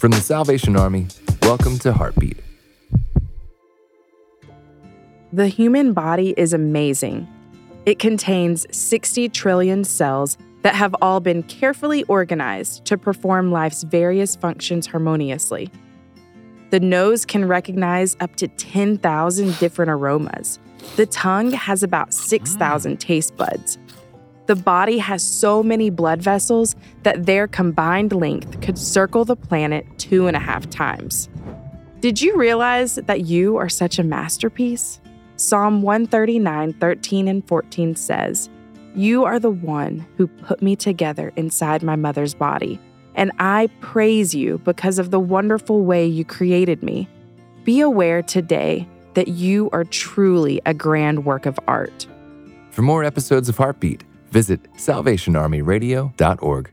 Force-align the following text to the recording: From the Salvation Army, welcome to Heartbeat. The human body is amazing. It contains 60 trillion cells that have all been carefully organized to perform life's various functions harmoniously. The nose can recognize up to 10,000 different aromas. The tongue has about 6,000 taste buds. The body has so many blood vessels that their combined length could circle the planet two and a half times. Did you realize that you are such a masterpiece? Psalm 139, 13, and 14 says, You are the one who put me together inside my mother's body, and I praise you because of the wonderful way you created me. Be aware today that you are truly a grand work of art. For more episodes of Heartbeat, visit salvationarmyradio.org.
From 0.00 0.12
the 0.12 0.20
Salvation 0.22 0.76
Army, 0.76 1.08
welcome 1.42 1.78
to 1.80 1.92
Heartbeat. 1.92 2.38
The 5.30 5.46
human 5.46 5.92
body 5.92 6.32
is 6.38 6.54
amazing. 6.54 7.28
It 7.84 7.98
contains 7.98 8.66
60 8.74 9.28
trillion 9.28 9.84
cells 9.84 10.38
that 10.62 10.74
have 10.74 10.96
all 11.02 11.20
been 11.20 11.42
carefully 11.42 12.04
organized 12.04 12.86
to 12.86 12.96
perform 12.96 13.52
life's 13.52 13.82
various 13.82 14.36
functions 14.36 14.86
harmoniously. 14.86 15.70
The 16.70 16.80
nose 16.80 17.26
can 17.26 17.46
recognize 17.46 18.16
up 18.20 18.36
to 18.36 18.48
10,000 18.48 19.58
different 19.58 19.90
aromas. 19.90 20.58
The 20.96 21.04
tongue 21.04 21.50
has 21.50 21.82
about 21.82 22.14
6,000 22.14 22.98
taste 22.98 23.36
buds. 23.36 23.76
The 24.50 24.56
body 24.56 24.98
has 24.98 25.22
so 25.22 25.62
many 25.62 25.90
blood 25.90 26.20
vessels 26.20 26.74
that 27.04 27.24
their 27.24 27.46
combined 27.46 28.12
length 28.12 28.60
could 28.60 28.76
circle 28.76 29.24
the 29.24 29.36
planet 29.36 29.86
two 29.96 30.26
and 30.26 30.36
a 30.36 30.40
half 30.40 30.68
times. 30.68 31.28
Did 32.00 32.20
you 32.20 32.36
realize 32.36 32.96
that 32.96 33.26
you 33.26 33.58
are 33.58 33.68
such 33.68 34.00
a 34.00 34.02
masterpiece? 34.02 35.00
Psalm 35.36 35.82
139, 35.82 36.72
13, 36.72 37.28
and 37.28 37.46
14 37.46 37.94
says, 37.94 38.50
You 38.96 39.22
are 39.24 39.38
the 39.38 39.52
one 39.52 40.04
who 40.16 40.26
put 40.26 40.60
me 40.60 40.74
together 40.74 41.32
inside 41.36 41.84
my 41.84 41.94
mother's 41.94 42.34
body, 42.34 42.80
and 43.14 43.30
I 43.38 43.68
praise 43.80 44.34
you 44.34 44.58
because 44.64 44.98
of 44.98 45.12
the 45.12 45.20
wonderful 45.20 45.84
way 45.84 46.04
you 46.06 46.24
created 46.24 46.82
me. 46.82 47.08
Be 47.62 47.78
aware 47.78 48.20
today 48.20 48.88
that 49.14 49.28
you 49.28 49.70
are 49.72 49.84
truly 49.84 50.60
a 50.66 50.74
grand 50.74 51.24
work 51.24 51.46
of 51.46 51.56
art. 51.68 52.08
For 52.72 52.82
more 52.82 53.04
episodes 53.04 53.48
of 53.48 53.56
Heartbeat, 53.56 54.02
visit 54.30 54.72
salvationarmyradio.org. 54.74 56.70